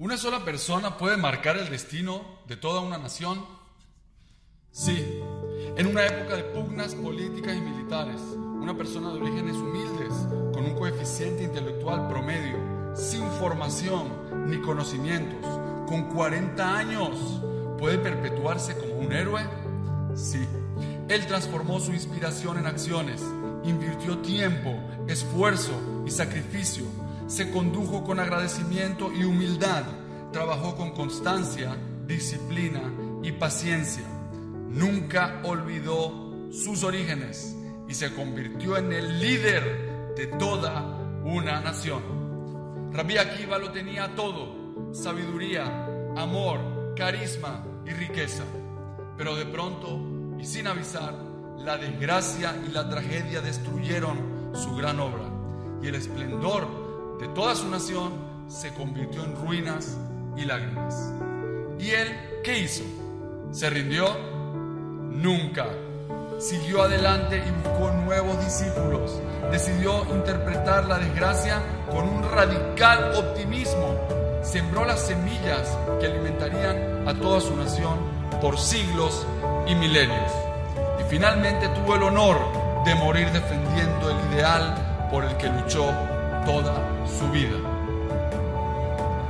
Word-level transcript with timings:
¿Una 0.00 0.16
sola 0.16 0.44
persona 0.44 0.96
puede 0.96 1.16
marcar 1.16 1.56
el 1.56 1.70
destino 1.70 2.22
de 2.46 2.56
toda 2.56 2.82
una 2.82 2.98
nación? 2.98 3.44
Sí, 4.70 5.04
en 5.76 5.86
una 5.88 6.06
época 6.06 6.36
de 6.36 6.44
pugnas 6.44 6.94
políticas 6.94 7.56
y 7.56 7.60
militares, 7.60 8.20
una 8.36 8.76
persona 8.76 9.12
de 9.12 9.20
orígenes 9.20 9.56
humildes, 9.56 10.14
con 10.52 10.66
un 10.66 10.76
coeficiente 10.76 11.42
intelectual 11.42 12.06
promedio, 12.06 12.94
sin 12.94 13.28
formación 13.40 14.48
ni 14.48 14.58
conocimientos, 14.58 15.44
con 15.88 16.04
40 16.04 16.78
años, 16.78 17.42
¿puede 17.76 17.98
perpetuarse 17.98 18.78
como 18.78 19.00
un 19.00 19.12
héroe? 19.12 19.42
Sí. 20.14 20.46
Él 21.08 21.26
transformó 21.26 21.80
su 21.80 21.92
inspiración 21.92 22.56
en 22.58 22.66
acciones, 22.66 23.20
invirtió 23.64 24.18
tiempo, 24.18 24.78
esfuerzo 25.08 25.72
y 26.06 26.10
sacrificio, 26.12 26.84
se 27.28 27.50
condujo 27.50 28.02
con 28.04 28.18
agradecimiento 28.18 29.12
y 29.12 29.22
humildad, 29.22 29.84
trabajó 30.32 30.74
con 30.74 30.92
constancia, 30.92 31.76
disciplina 32.06 32.82
y 33.22 33.32
paciencia. 33.32 34.04
Nunca 34.70 35.40
olvidó 35.44 36.50
sus 36.50 36.82
orígenes 36.84 37.54
y 37.86 37.92
se 37.92 38.14
convirtió 38.14 38.78
en 38.78 38.92
el 38.92 39.20
líder 39.20 40.14
de 40.16 40.26
toda 40.38 40.82
una 41.22 41.60
nación. 41.60 42.02
Rabí 42.92 43.18
Akiva 43.18 43.58
lo 43.58 43.72
tenía 43.72 44.14
todo, 44.14 44.94
sabiduría, 44.94 45.86
amor, 46.16 46.94
carisma 46.96 47.62
y 47.84 47.90
riqueza. 47.90 48.44
Pero 49.18 49.36
de 49.36 49.44
pronto 49.44 50.00
y 50.40 50.46
sin 50.46 50.66
avisar, 50.66 51.14
la 51.58 51.76
desgracia 51.76 52.56
y 52.66 52.72
la 52.72 52.88
tragedia 52.88 53.42
destruyeron 53.42 54.54
su 54.54 54.74
gran 54.76 54.98
obra 54.98 55.28
y 55.82 55.88
el 55.88 55.94
esplendor 55.96 56.87
de 57.18 57.28
toda 57.28 57.54
su 57.56 57.68
nación 57.68 58.12
se 58.48 58.72
convirtió 58.74 59.24
en 59.24 59.34
ruinas 59.36 59.96
y 60.36 60.44
lágrimas. 60.44 61.12
¿Y 61.78 61.90
él 61.90 62.40
qué 62.44 62.58
hizo? 62.60 62.84
¿Se 63.50 63.68
rindió? 63.70 64.06
Nunca. 65.10 65.66
Siguió 66.38 66.82
adelante 66.82 67.42
y 67.44 67.68
buscó 67.68 67.90
nuevos 67.90 68.44
discípulos. 68.44 69.20
Decidió 69.50 70.04
interpretar 70.14 70.86
la 70.86 70.98
desgracia 70.98 71.60
con 71.90 72.08
un 72.08 72.22
radical 72.22 73.12
optimismo. 73.16 73.98
Sembró 74.42 74.84
las 74.84 75.00
semillas 75.00 75.76
que 75.98 76.06
alimentarían 76.06 77.08
a 77.08 77.14
toda 77.14 77.40
su 77.40 77.56
nación 77.56 77.98
por 78.40 78.58
siglos 78.58 79.26
y 79.66 79.74
milenios. 79.74 80.30
Y 81.00 81.02
finalmente 81.10 81.66
tuvo 81.68 81.96
el 81.96 82.04
honor 82.04 82.38
de 82.84 82.94
morir 82.94 83.30
defendiendo 83.32 84.10
el 84.10 84.32
ideal 84.32 85.08
por 85.10 85.24
el 85.24 85.36
que 85.36 85.48
luchó 85.48 85.92
toda 86.48 86.72
su 87.06 87.30
vida. 87.30 87.58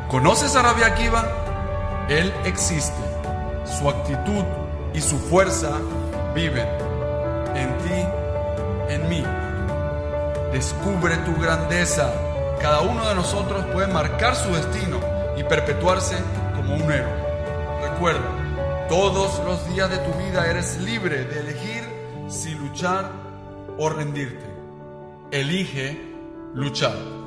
¿Conoces 0.09 0.55
a 0.55 0.63
Rabbi 0.63 0.85
Akiva? 0.85 1.25
Él 2.09 2.33
existe. 2.45 3.03
Su 3.65 3.91
actitud 3.91 4.45
y 4.95 5.01
su 5.01 5.19
fuerza 5.19 5.71
viven 6.33 6.69
en 7.57 7.77
ti, 7.79 8.95
en 8.95 9.09
mí. 9.09 9.25
Descubre 10.53 11.17
tu 11.19 11.35
grandeza. 11.43 12.13
Cada 12.61 12.83
uno 12.83 13.09
de 13.09 13.17
nosotros 13.17 13.65
puede 13.73 13.89
marcar 13.89 14.37
su 14.37 14.55
destino 14.55 15.01
y 15.37 15.43
perpetuarse 15.43 16.17
como 16.55 16.77
un 16.77 16.93
héroe. 16.93 17.19
Recuerda, 17.83 18.87
todos 18.89 19.41
los 19.45 19.69
días 19.75 19.91
de 19.91 19.99
tu 19.99 20.13
vida 20.25 20.47
eres 20.49 20.79
libre 20.79 21.25
de 21.25 21.41
elegir 21.41 21.83
si 22.29 22.55
luchar 22.55 23.11
o 23.77 23.89
rendirte. 23.89 24.47
Elige 25.33 26.08
luchar. 26.55 27.18